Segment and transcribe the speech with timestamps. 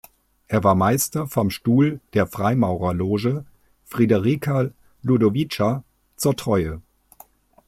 [0.47, 3.45] Er war Meister vom Stuhl der Freimaurerloge
[3.85, 4.71] "Friderica
[5.03, 5.83] Ludovica
[6.15, 6.81] zur Treue".